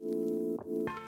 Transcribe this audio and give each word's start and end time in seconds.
Thank 0.00 0.14
you. 0.66 1.07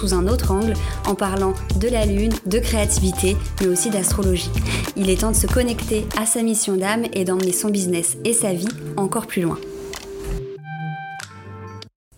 un 0.07 0.27
autre 0.27 0.51
angle 0.51 0.73
en 1.05 1.15
parlant 1.15 1.53
de 1.79 1.87
la 1.87 2.05
lune, 2.05 2.33
de 2.45 2.59
créativité, 2.59 3.37
mais 3.59 3.67
aussi 3.67 3.89
d'astrologie. 3.89 4.51
Il 4.95 5.09
est 5.09 5.21
temps 5.21 5.31
de 5.31 5.35
se 5.35 5.47
connecter 5.47 6.05
à 6.17 6.25
sa 6.25 6.41
mission 6.41 6.75
d'âme 6.75 7.05
et 7.13 7.25
d'emmener 7.25 7.53
son 7.53 7.69
business 7.69 8.17
et 8.25 8.33
sa 8.33 8.53
vie 8.53 8.67
encore 8.97 9.27
plus 9.27 9.41
loin. 9.41 9.57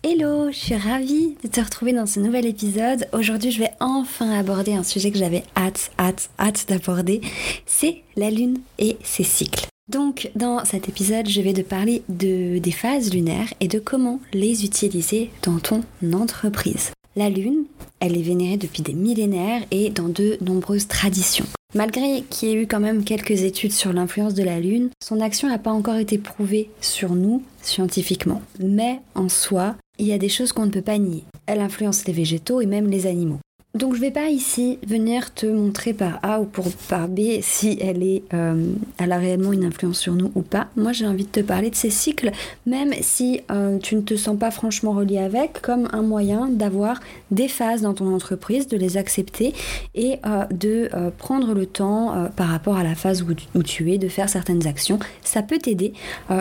Hello, 0.02 0.50
je 0.50 0.56
suis 0.56 0.76
ravie 0.76 1.34
de 1.42 1.48
te 1.48 1.60
retrouver 1.60 1.94
dans 1.94 2.06
ce 2.06 2.20
nouvel 2.20 2.44
épisode. 2.44 3.06
Aujourd'hui, 3.12 3.50
je 3.50 3.58
vais 3.58 3.70
enfin 3.80 4.38
aborder 4.38 4.74
un 4.74 4.82
sujet 4.82 5.10
que 5.10 5.18
j'avais 5.18 5.44
hâte, 5.56 5.90
hâte, 5.98 6.28
hâte 6.38 6.66
d'aborder. 6.68 7.22
C'est 7.64 8.02
la 8.16 8.30
lune 8.30 8.58
et 8.78 8.98
ses 9.02 9.24
cycles. 9.24 9.66
Donc 9.88 10.30
dans 10.34 10.64
cet 10.64 10.88
épisode, 10.88 11.28
je 11.28 11.40
vais 11.40 11.52
te 11.52 11.60
parler 11.62 12.02
de, 12.08 12.58
des 12.58 12.70
phases 12.70 13.12
lunaires 13.12 13.52
et 13.60 13.68
de 13.68 13.78
comment 13.78 14.20
les 14.32 14.64
utiliser 14.64 15.30
dans 15.42 15.58
ton 15.58 15.82
entreprise. 16.12 16.90
La 17.16 17.30
lune, 17.30 17.66
elle 18.00 18.16
est 18.18 18.22
vénérée 18.22 18.56
depuis 18.56 18.82
des 18.82 18.92
millénaires 18.92 19.62
et 19.70 19.90
dans 19.90 20.08
de 20.08 20.36
nombreuses 20.40 20.88
traditions. 20.88 21.46
Malgré 21.72 22.22
qu'il 22.28 22.48
y 22.48 22.52
ait 22.52 22.62
eu 22.62 22.66
quand 22.66 22.80
même 22.80 23.04
quelques 23.04 23.42
études 23.42 23.72
sur 23.72 23.92
l'influence 23.92 24.34
de 24.34 24.42
la 24.42 24.58
Lune, 24.58 24.90
son 25.00 25.20
action 25.20 25.48
n'a 25.48 25.58
pas 25.58 25.70
encore 25.70 25.94
été 25.94 26.18
prouvée 26.18 26.70
sur 26.80 27.14
nous 27.14 27.42
scientifiquement. 27.62 28.42
Mais 28.58 29.00
en 29.14 29.28
soi, 29.28 29.76
il 29.98 30.06
y 30.06 30.12
a 30.12 30.18
des 30.18 30.28
choses 30.28 30.52
qu'on 30.52 30.66
ne 30.66 30.72
peut 30.72 30.82
pas 30.82 30.98
nier. 30.98 31.22
Elle 31.46 31.60
influence 31.60 32.04
les 32.06 32.12
végétaux 32.12 32.60
et 32.60 32.66
même 32.66 32.88
les 32.88 33.06
animaux. 33.06 33.38
Donc 33.74 33.96
je 33.96 34.00
vais 34.00 34.12
pas 34.12 34.28
ici 34.28 34.78
venir 34.86 35.34
te 35.34 35.46
montrer 35.46 35.94
par 35.94 36.20
A 36.22 36.40
ou 36.40 36.44
pour, 36.44 36.70
par 36.88 37.08
B 37.08 37.40
si 37.40 37.80
euh, 37.82 38.66
elle 38.98 39.12
a 39.12 39.18
réellement 39.18 39.52
une 39.52 39.64
influence 39.64 39.98
sur 39.98 40.14
nous 40.14 40.30
ou 40.36 40.42
pas. 40.42 40.68
Moi 40.76 40.92
j'ai 40.92 41.08
envie 41.08 41.24
de 41.24 41.30
te 41.30 41.40
parler 41.40 41.70
de 41.70 41.74
ces 41.74 41.90
cycles, 41.90 42.30
même 42.66 42.94
si 43.00 43.40
euh, 43.50 43.78
tu 43.78 43.96
ne 43.96 44.02
te 44.02 44.14
sens 44.14 44.38
pas 44.38 44.52
franchement 44.52 44.92
relié 44.92 45.18
avec, 45.18 45.60
comme 45.60 45.88
un 45.92 46.02
moyen 46.02 46.48
d'avoir 46.48 47.00
des 47.32 47.48
phases 47.48 47.82
dans 47.82 47.94
ton 47.94 48.14
entreprise, 48.14 48.68
de 48.68 48.76
les 48.76 48.96
accepter 48.96 49.54
et 49.96 50.20
euh, 50.24 50.44
de 50.52 50.88
prendre 51.18 51.52
le 51.52 51.66
temps 51.66 52.28
par 52.36 52.48
rapport 52.48 52.76
à 52.76 52.84
la 52.84 52.94
phase 52.94 53.22
où, 53.22 53.62
tu 53.62 53.92
es, 53.92 53.98
de 53.98 54.08
faire 54.08 54.28
certaines 54.28 54.66
actions. 54.66 54.98
Ça 55.22 55.42
peut 55.42 55.58
t'aider 55.58 55.92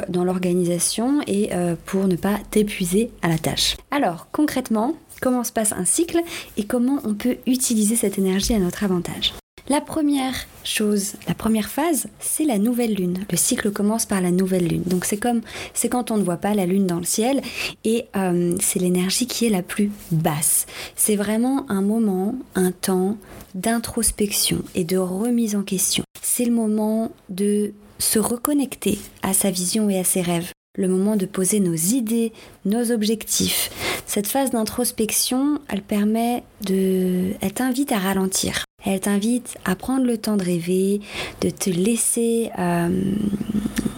dans 0.10 0.24
l'organisation 0.24 1.22
et 1.28 1.50
pour 1.86 2.08
ne 2.08 2.16
pas 2.16 2.38
t'épuiser 2.52 3.10
à 3.22 3.30
la 3.30 3.38
tâche. 3.38 3.78
Alors 3.92 4.28
concrètement, 4.32 4.96
comment 5.24 5.46
se 5.46 5.54
passe 5.54 5.72
un 5.72 5.86
cycle 5.86 6.20
et 6.58 6.66
comment 6.66 7.00
on 7.06 7.14
peut 7.14 7.38
utiliser 7.48 7.96
cette 7.96 8.18
énergie 8.18 8.54
à 8.54 8.60
notre 8.60 8.84
avantage. 8.84 9.34
La 9.70 9.80
première 9.80 10.36
chose, 10.66 11.14
la 11.26 11.34
première 11.34 11.70
phase, 11.70 12.08
c'est 12.20 12.44
la 12.44 12.58
nouvelle 12.58 12.96
lune. 12.96 13.26
Le 13.32 13.38
cycle 13.38 13.72
commence 13.72 14.06
par 14.06 14.20
la 14.20 14.32
nouvelle 14.32 14.68
lune. 14.68 14.84
Donc 14.86 15.06
c'est 15.06 15.16
comme, 15.16 15.40
c'est 15.74 15.88
quand 15.88 16.12
on 16.12 16.18
ne 16.18 16.24
voit 16.24 16.36
pas 16.36 16.54
la 16.54 16.66
lune 16.66 16.86
dans 16.86 16.98
le 16.98 17.06
ciel 17.06 17.40
et 17.86 18.08
euh, 18.18 18.58
c'est 18.60 18.80
l'énergie 18.80 19.26
qui 19.26 19.46
est 19.46 19.50
la 19.50 19.62
plus 19.62 19.90
basse. 20.12 20.66
C'est 20.98 21.16
vraiment 21.16 21.66
un 21.70 21.82
moment, 21.82 22.36
un 22.56 22.72
temps 22.74 23.16
d'introspection 23.56 24.62
et 24.76 24.84
de 24.84 24.98
remise 24.98 25.56
en 25.56 25.64
question. 25.64 26.04
C'est 26.22 26.44
le 26.44 26.52
moment 26.52 27.14
de 27.30 27.72
se 28.00 28.20
reconnecter 28.20 29.00
à 29.22 29.34
sa 29.34 29.50
vision 29.50 29.90
et 29.90 29.98
à 29.98 30.04
ses 30.04 30.22
rêves 30.22 30.52
le 30.76 30.88
moment 30.88 31.16
de 31.16 31.26
poser 31.26 31.60
nos 31.60 31.76
idées, 31.76 32.34
nos 32.66 32.92
objectifs. 32.92 33.70
Cette 34.08 34.28
phase 34.28 34.52
d'introspection, 34.52 35.60
elle 35.70 35.84
permet 35.84 36.44
de... 36.62 37.34
Elle 37.42 37.54
t'invite 37.54 37.92
à 37.92 38.00
ralentir. 38.00 38.66
Elle 38.84 39.00
t'invite 39.00 39.56
à 39.66 39.76
prendre 39.76 40.06
le 40.06 40.18
temps 40.18 40.38
de 40.38 40.44
rêver, 40.44 41.02
de 41.42 41.50
te 41.50 41.70
laisser... 41.70 42.50
Euh, 42.58 42.90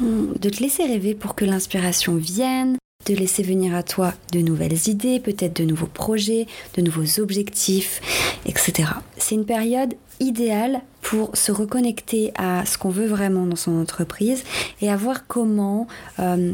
de 0.01 0.49
te 0.49 0.61
laisser 0.61 0.83
rêver 0.83 1.15
pour 1.15 1.33
que 1.35 1.45
l'inspiration 1.45 2.15
vienne, 2.15 2.77
de 3.05 3.13
laisser 3.13 3.43
venir 3.43 3.73
à 3.75 3.83
toi 3.83 4.13
de 4.33 4.39
nouvelles 4.39 4.89
idées, 4.89 5.19
peut-être 5.19 5.55
de 5.55 5.63
nouveaux 5.63 5.87
projets, 5.87 6.47
de 6.75 6.81
nouveaux 6.81 7.21
objectifs, 7.21 8.01
etc. 8.45 8.89
C'est 9.17 9.35
une 9.35 9.45
période 9.45 9.93
idéale 10.19 10.81
pour 11.01 11.35
se 11.35 11.51
reconnecter 11.51 12.31
à 12.35 12.65
ce 12.65 12.77
qu'on 12.77 12.89
veut 12.89 13.07
vraiment 13.07 13.45
dans 13.45 13.55
son 13.55 13.79
entreprise 13.79 14.43
et 14.81 14.89
à 14.89 14.95
voir 14.95 15.27
comment, 15.27 15.87
euh, 16.19 16.53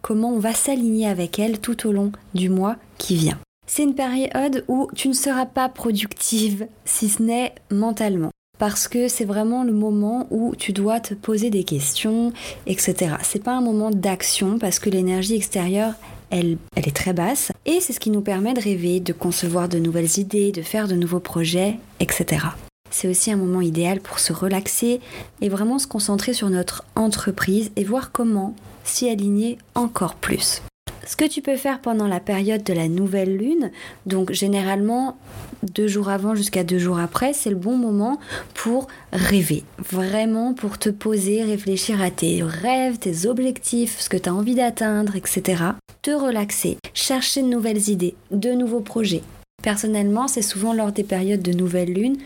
comment 0.00 0.30
on 0.30 0.38
va 0.38 0.54
s'aligner 0.54 1.08
avec 1.08 1.38
elle 1.38 1.58
tout 1.58 1.88
au 1.88 1.92
long 1.92 2.12
du 2.34 2.48
mois 2.48 2.76
qui 2.98 3.16
vient. 3.16 3.38
C'est 3.66 3.84
une 3.84 3.94
période 3.94 4.64
où 4.68 4.88
tu 4.94 5.08
ne 5.08 5.14
seras 5.14 5.46
pas 5.46 5.68
productive 5.68 6.66
si 6.84 7.08
ce 7.08 7.22
n'est 7.22 7.54
mentalement 7.70 8.30
parce 8.58 8.86
que 8.86 9.08
c'est 9.08 9.24
vraiment 9.24 9.64
le 9.64 9.72
moment 9.72 10.28
où 10.30 10.54
tu 10.54 10.72
dois 10.72 11.00
te 11.00 11.14
poser 11.14 11.50
des 11.50 11.64
questions, 11.64 12.32
etc. 12.66 13.16
C'est 13.22 13.42
pas 13.42 13.54
un 13.54 13.60
moment 13.60 13.90
d'action 13.90 14.58
parce 14.58 14.78
que 14.78 14.88
l'énergie 14.88 15.34
extérieure 15.34 15.94
elle, 16.30 16.58
elle, 16.76 16.88
est 16.88 16.96
très 16.96 17.12
basse 17.12 17.50
et 17.66 17.80
c'est 17.80 17.92
ce 17.92 17.98
qui 17.98 18.10
nous 18.10 18.20
permet 18.20 18.54
de 18.54 18.60
rêver, 18.60 19.00
de 19.00 19.12
concevoir 19.12 19.68
de 19.68 19.78
nouvelles 19.78 20.18
idées, 20.18 20.52
de 20.52 20.62
faire 20.62 20.86
de 20.86 20.94
nouveaux 20.94 21.20
projets, 21.20 21.76
etc. 21.98 22.46
C'est 22.92 23.08
aussi 23.08 23.32
un 23.32 23.36
moment 23.36 23.62
idéal 23.62 24.00
pour 24.00 24.18
se 24.18 24.32
relaxer 24.32 25.00
et 25.40 25.48
vraiment 25.48 25.78
se 25.78 25.86
concentrer 25.86 26.34
sur 26.34 26.50
notre 26.50 26.84
entreprise 26.94 27.72
et 27.74 27.84
voir 27.84 28.12
comment 28.12 28.54
s'y 28.84 29.08
aligner 29.08 29.58
encore 29.74 30.14
plus. 30.14 30.62
Ce 31.04 31.16
que 31.16 31.24
tu 31.24 31.42
peux 31.42 31.56
faire 31.56 31.80
pendant 31.80 32.06
la 32.06 32.20
période 32.20 32.62
de 32.62 32.72
la 32.72 32.86
nouvelle 32.86 33.36
lune, 33.36 33.72
donc 34.06 34.30
généralement 34.30 35.16
deux 35.62 35.88
jours 35.88 36.08
avant 36.08 36.34
jusqu'à 36.34 36.62
deux 36.62 36.78
jours 36.78 36.98
après, 36.98 37.32
c'est 37.32 37.50
le 37.50 37.56
bon 37.56 37.76
moment 37.76 38.20
pour 38.54 38.86
rêver, 39.12 39.64
vraiment 39.78 40.54
pour 40.54 40.78
te 40.78 40.90
poser, 40.90 41.42
réfléchir 41.42 42.00
à 42.00 42.10
tes 42.10 42.42
rêves, 42.42 42.98
tes 42.98 43.26
objectifs, 43.26 43.98
ce 44.00 44.08
que 44.08 44.16
tu 44.16 44.28
as 44.28 44.34
envie 44.34 44.54
d'atteindre, 44.54 45.16
etc. 45.16 45.64
Te 46.02 46.12
relaxer, 46.12 46.78
chercher 46.94 47.42
de 47.42 47.48
nouvelles 47.48 47.88
idées, 47.88 48.14
de 48.30 48.52
nouveaux 48.52 48.80
projets, 48.80 49.22
Personnellement, 49.62 50.28
c'est 50.28 50.42
souvent 50.42 50.72
lors 50.72 50.92
des 50.92 51.04
périodes 51.04 51.42
de 51.42 51.52
nouvelle 51.52 51.92
lune 51.92 52.16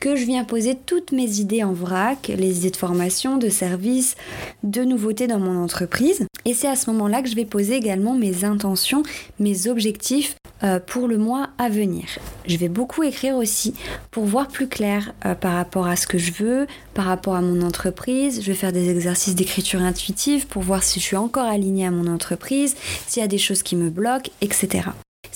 que 0.00 0.16
je 0.16 0.24
viens 0.24 0.44
poser 0.44 0.74
toutes 0.74 1.12
mes 1.12 1.40
idées 1.40 1.62
en 1.62 1.72
vrac, 1.72 2.28
les 2.28 2.58
idées 2.58 2.70
de 2.70 2.76
formation, 2.76 3.36
de 3.36 3.48
service, 3.48 4.16
de 4.62 4.82
nouveautés 4.82 5.26
dans 5.26 5.38
mon 5.38 5.62
entreprise. 5.62 6.26
Et 6.46 6.54
c'est 6.54 6.68
à 6.68 6.76
ce 6.76 6.90
moment-là 6.90 7.22
que 7.22 7.28
je 7.28 7.36
vais 7.36 7.44
poser 7.44 7.74
également 7.74 8.14
mes 8.14 8.44
intentions, 8.44 9.02
mes 9.38 9.66
objectifs 9.68 10.36
euh, 10.62 10.80
pour 10.80 11.06
le 11.06 11.18
mois 11.18 11.50
à 11.58 11.68
venir. 11.68 12.04
Je 12.46 12.56
vais 12.56 12.68
beaucoup 12.68 13.02
écrire 13.02 13.36
aussi 13.36 13.74
pour 14.10 14.24
voir 14.24 14.48
plus 14.48 14.68
clair 14.68 15.12
euh, 15.26 15.34
par 15.34 15.52
rapport 15.52 15.86
à 15.86 15.96
ce 15.96 16.06
que 16.06 16.16
je 16.16 16.32
veux, 16.32 16.66
par 16.94 17.04
rapport 17.04 17.34
à 17.34 17.42
mon 17.42 17.60
entreprise. 17.60 18.40
Je 18.40 18.46
vais 18.46 18.54
faire 18.54 18.72
des 18.72 18.88
exercices 18.88 19.34
d'écriture 19.34 19.82
intuitive 19.82 20.46
pour 20.46 20.62
voir 20.62 20.82
si 20.82 20.98
je 20.98 21.04
suis 21.04 21.16
encore 21.16 21.46
alignée 21.46 21.86
à 21.86 21.90
mon 21.90 22.10
entreprise, 22.10 22.74
s'il 23.06 23.20
y 23.20 23.24
a 23.24 23.28
des 23.28 23.38
choses 23.38 23.62
qui 23.62 23.76
me 23.76 23.90
bloquent, 23.90 24.30
etc. 24.40 24.88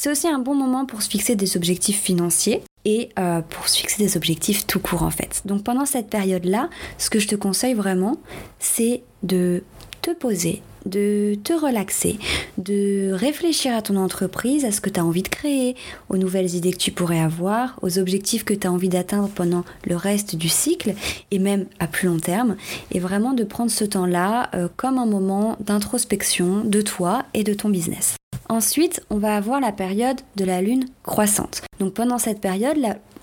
C'est 0.02 0.10
aussi 0.10 0.28
un 0.28 0.38
bon 0.38 0.54
moment 0.54 0.86
pour 0.86 1.02
se 1.02 1.10
fixer 1.10 1.36
des 1.36 1.58
objectifs 1.58 2.00
financiers 2.00 2.62
et 2.86 3.10
euh, 3.18 3.42
pour 3.42 3.68
se 3.68 3.76
fixer 3.76 4.02
des 4.02 4.16
objectifs 4.16 4.66
tout 4.66 4.80
court 4.80 5.02
en 5.02 5.10
fait. 5.10 5.42
Donc 5.44 5.62
pendant 5.62 5.84
cette 5.84 6.08
période-là, 6.08 6.70
ce 6.96 7.10
que 7.10 7.18
je 7.18 7.28
te 7.28 7.34
conseille 7.34 7.74
vraiment, 7.74 8.16
c'est 8.58 9.02
de 9.22 9.62
te 10.00 10.12
poser, 10.12 10.62
de 10.86 11.34
te 11.44 11.52
relaxer, 11.52 12.18
de 12.56 13.12
réfléchir 13.12 13.74
à 13.76 13.82
ton 13.82 13.96
entreprise, 13.96 14.64
à 14.64 14.72
ce 14.72 14.80
que 14.80 14.88
tu 14.88 14.98
as 14.98 15.04
envie 15.04 15.22
de 15.22 15.28
créer, 15.28 15.76
aux 16.08 16.16
nouvelles 16.16 16.54
idées 16.54 16.72
que 16.72 16.78
tu 16.78 16.92
pourrais 16.92 17.20
avoir, 17.20 17.78
aux 17.82 17.98
objectifs 17.98 18.44
que 18.44 18.54
tu 18.54 18.66
as 18.66 18.72
envie 18.72 18.88
d'atteindre 18.88 19.28
pendant 19.28 19.66
le 19.84 19.96
reste 19.96 20.34
du 20.34 20.48
cycle 20.48 20.94
et 21.30 21.38
même 21.38 21.66
à 21.78 21.86
plus 21.86 22.08
long 22.08 22.20
terme, 22.20 22.56
et 22.90 23.00
vraiment 23.00 23.34
de 23.34 23.44
prendre 23.44 23.70
ce 23.70 23.84
temps-là 23.84 24.48
euh, 24.54 24.66
comme 24.76 24.96
un 24.96 25.04
moment 25.04 25.58
d'introspection 25.60 26.64
de 26.64 26.80
toi 26.80 27.26
et 27.34 27.44
de 27.44 27.52
ton 27.52 27.68
business. 27.68 28.16
Ensuite, 28.50 29.00
on 29.10 29.18
va 29.18 29.36
avoir 29.36 29.60
la 29.60 29.70
période 29.70 30.20
de 30.34 30.44
la 30.44 30.60
lune 30.60 30.86
croissante. 31.04 31.62
Donc 31.78 31.94
pendant 31.94 32.18
cette 32.18 32.40
période, 32.40 32.78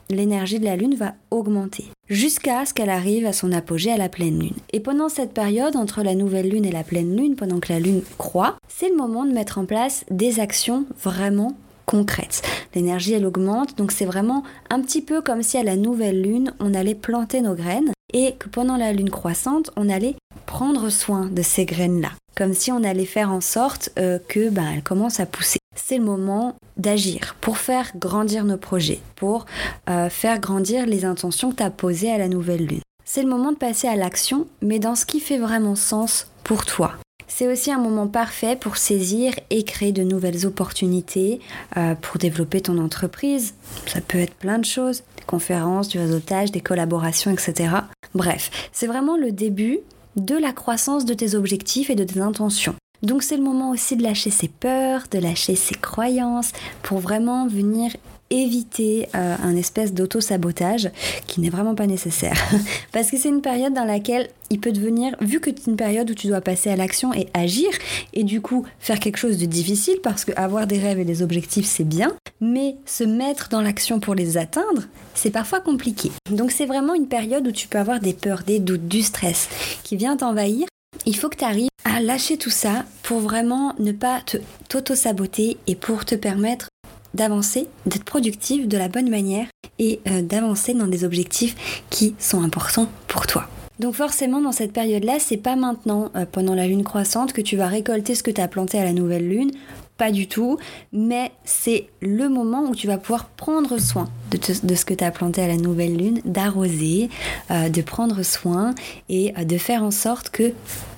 l'énergie 0.10 0.58
de 0.58 0.64
la 0.64 0.78
lune 0.78 0.96
va 0.96 1.16
augmenter 1.32 1.84
jusqu'à 2.08 2.66
ce 2.66 2.74
qu'elle 2.74 2.90
arrive 2.90 3.26
à 3.26 3.34
son 3.34 3.52
apogée 3.52 3.92
à 3.92 3.98
la 3.98 4.08
pleine 4.08 4.40
lune. 4.40 4.56
Et 4.72 4.80
pendant 4.80 5.10
cette 5.10 5.34
période, 5.34 5.76
entre 5.76 6.02
la 6.02 6.16
nouvelle 6.16 6.48
lune 6.48 6.64
et 6.64 6.72
la 6.72 6.86
pleine 6.86 7.14
lune, 7.14 7.36
pendant 7.36 7.60
que 7.60 7.74
la 7.74 7.82
lune 7.82 8.04
croît, 8.18 8.56
c'est 8.70 8.88
le 8.88 8.96
moment 8.96 9.26
de 9.26 9.34
mettre 9.34 9.58
en 9.58 9.66
place 9.66 10.06
des 10.10 10.40
actions 10.40 10.86
vraiment 11.04 11.58
concrètes. 11.86 12.42
L'énergie, 12.74 13.12
elle 13.12 13.26
augmente, 13.26 13.78
donc 13.78 13.92
c'est 13.92 14.06
vraiment 14.06 14.44
un 14.70 14.80
petit 14.80 15.02
peu 15.02 15.22
comme 15.22 15.44
si 15.44 15.58
à 15.58 15.64
la 15.64 15.76
nouvelle 15.76 16.22
lune, 16.22 16.54
on 16.62 16.74
allait 16.74 16.96
planter 16.96 17.42
nos 17.42 17.54
graines 17.54 17.92
et 18.14 18.36
que 18.40 18.48
pendant 18.48 18.78
la 18.78 18.94
lune 18.94 19.10
croissante, 19.10 19.72
on 19.76 19.90
allait 19.90 20.16
prendre 20.46 20.90
soin 20.90 21.26
de 21.26 21.42
ces 21.42 21.66
graines-là. 21.66 22.12
Comme 22.38 22.54
si 22.54 22.72
on 22.72 22.84
allait 22.84 23.06
faire 23.06 23.32
en 23.32 23.42
sorte 23.42 23.90
euh, 23.98 24.20
que 24.28 24.50
ben, 24.50 24.68
elle 24.76 24.84
commence 24.84 25.20
à 25.20 25.26
pousser. 25.26 25.60
C'est 25.76 25.98
le 25.98 26.04
moment 26.04 26.56
d'agir 26.78 27.36
pour 27.42 27.58
faire 27.58 27.92
grandir 27.98 28.46
nos 28.46 28.58
projets, 28.58 29.00
pour 29.16 29.48
euh, 29.90 30.10
faire 30.10 30.40
grandir 30.40 30.86
les 30.86 31.04
intentions 31.04 31.52
que 31.52 31.58
tu 31.58 31.64
as 31.64 31.72
posées 31.72 32.12
à 32.12 32.20
la 32.20 32.28
nouvelle 32.28 32.66
lune. 32.66 32.82
C'est 33.06 33.24
le 33.24 33.30
moment 33.30 33.52
de 33.52 33.58
passer 33.58 33.88
à 33.88 33.96
l'action, 33.96 34.48
mais 34.62 34.80
dans 34.80 34.96
ce 34.96 35.06
qui 35.06 35.20
fait 35.20 35.40
vraiment 35.40 35.76
sens 35.76 36.28
pour 36.44 36.66
toi. 36.66 36.94
C'est 37.28 37.52
aussi 37.52 37.72
un 37.72 37.80
moment 37.80 38.08
parfait 38.08 38.56
pour 38.56 38.78
saisir 38.78 39.34
et 39.50 39.64
créer 39.64 39.92
de 39.92 40.04
nouvelles 40.04 40.46
opportunités 40.46 41.40
euh, 41.76 41.96
pour 41.96 42.18
développer 42.20 42.62
ton 42.62 42.78
entreprise. 42.78 43.56
Ça 43.88 44.00
peut 44.02 44.20
être 44.20 44.36
plein 44.36 44.60
de 44.60 44.66
choses, 44.66 45.04
des 45.18 45.24
conférences, 45.26 45.90
du 45.90 46.00
réseautage, 46.00 46.52
des 46.52 46.62
collaborations, 46.62 47.32
etc. 47.32 47.70
Bref, 48.14 48.70
c'est 48.72 48.88
vraiment 48.88 49.18
le 49.18 49.32
début 49.32 49.80
de 50.18 50.36
la 50.36 50.52
croissance 50.52 51.06
de 51.06 51.14
tes 51.14 51.36
objectifs 51.36 51.90
et 51.90 51.96
de 51.96 52.04
tes 52.04 52.20
intentions. 52.20 52.76
Donc 53.04 53.22
c'est 53.22 53.38
le 53.38 53.44
moment 53.44 53.70
aussi 53.70 53.96
de 53.96 54.04
lâcher 54.04 54.32
ses 54.32 54.48
peurs, 54.48 55.04
de 55.12 55.20
lâcher 55.20 55.56
ses 55.56 55.76
croyances 55.76 56.52
pour 56.82 57.00
vraiment 57.00 57.48
venir 57.48 57.96
éviter 58.30 59.08
euh, 59.16 59.36
un 59.42 59.56
espèce 59.56 59.94
d'auto-sabotage 59.94 60.90
qui 61.28 61.42
n'est 61.42 61.50
vraiment 61.50 61.76
pas 61.76 61.88
nécessaire. 61.88 62.38
Parce 62.92 63.10
que 63.10 63.18
c'est 63.18 63.30
une 63.30 63.42
période 63.42 63.74
dans 63.74 63.86
laquelle 63.86 64.30
il 64.50 64.60
peut 64.60 64.72
devenir, 64.72 65.16
vu 65.22 65.40
que 65.40 65.50
c'est 65.50 65.70
une 65.70 65.76
période 65.76 66.10
où 66.10 66.14
tu 66.14 66.28
dois 66.28 66.42
passer 66.42 66.70
à 66.70 66.76
l'action 66.76 67.14
et 67.14 67.28
agir, 67.34 67.70
et 68.14 68.24
du 68.24 68.42
coup 68.42 68.66
faire 68.80 69.00
quelque 69.00 69.18
chose 69.18 69.38
de 69.38 69.46
difficile, 69.46 69.98
parce 70.02 70.24
que 70.24 70.32
avoir 70.36 70.68
des 70.68 70.80
rêves 70.80 71.00
et 71.00 71.06
des 71.06 71.22
objectifs 71.22 71.66
c'est 71.66 71.84
bien, 71.84 72.16
mais 72.40 72.78
se 72.86 73.04
mettre 73.04 73.50
dans 73.50 73.62
l'action 73.62 74.00
pour 74.00 74.16
les 74.16 74.38
atteindre, 74.38 74.84
c'est 75.14 75.32
parfois 75.32 75.60
compliqué. 75.60 76.12
Donc 76.32 76.52
c'est 76.52 76.66
vraiment 76.66 76.94
une 76.94 77.08
période 77.08 77.48
où 77.48 77.52
tu 77.52 77.68
peux 77.68 77.78
avoir 77.78 78.00
des 78.00 78.14
peurs, 78.14 78.44
des 78.44 78.60
doutes, 78.60 78.88
du 78.88 79.02
stress 79.02 79.50
qui 79.84 79.98
vient 79.98 80.16
t'envahir. 80.16 80.68
Il 81.06 81.16
faut 81.16 81.30
que 81.30 81.38
tu 81.38 81.46
arrives 81.46 81.70
à 81.84 82.00
lâcher 82.00 82.38
tout 82.38 82.50
ça 82.50 82.86
pour 83.04 83.20
vraiment 83.20 83.74
ne 83.80 83.92
pas 83.92 84.22
t'auto-saboter 84.70 85.58
et 85.68 85.76
pour 85.76 86.06
te 86.06 86.16
permettre 86.16 86.70
d'avancer, 87.18 87.68
d'être 87.86 88.06
productif 88.06 88.68
de 88.68 88.78
la 88.78 88.88
bonne 88.88 89.10
manière 89.10 89.48
et 89.80 90.00
euh, 90.08 90.22
d'avancer 90.22 90.74
dans 90.74 90.88
des 90.88 91.04
objectifs 91.04 91.84
qui 91.90 92.16
sont 92.20 92.42
importants 92.42 92.88
pour 93.08 93.28
toi. 93.28 93.50
Donc 93.80 93.96
forcément 93.96 94.42
dans 94.42 94.52
cette 94.52 94.72
période-là, 94.72 95.18
c'est 95.20 95.38
pas 95.38 95.56
maintenant, 95.56 96.12
euh, 96.16 96.26
pendant 96.32 96.56
la 96.56 96.68
lune 96.68 96.84
croissante, 96.84 97.34
que 97.34 97.42
tu 97.42 97.58
vas 97.58 97.68
récolter 97.68 98.16
ce 98.16 98.24
que 98.24 98.32
tu 98.32 98.40
as 98.40 98.48
planté 98.48 98.80
à 98.80 98.84
la 98.84 98.94
nouvelle 98.94 99.28
lune, 99.28 99.52
pas 99.98 100.12
du 100.12 100.28
tout, 100.28 100.58
mais 100.94 101.32
c'est 101.44 101.88
le 102.02 102.30
moment 102.30 102.64
où 102.70 102.76
tu 102.76 102.86
vas 102.86 102.98
pouvoir 102.98 103.26
prendre 103.30 103.80
soin 103.80 104.08
de, 104.32 104.76
ce 104.76 104.86
que 104.86 104.94
tu 104.94 105.04
as 105.04 105.12
planté 105.12 105.42
à 105.42 105.48
la 105.48 105.58
nouvelle 105.58 105.98
lune, 105.98 106.22
d'arroser, 106.24 107.10
euh, 107.50 107.70
de 107.70 107.82
prendre 107.82 108.22
soin 108.24 108.76
et 109.10 109.34
de 109.44 109.58
faire 109.58 109.82
en 109.84 109.92
sorte 109.92 110.30
que 110.30 110.54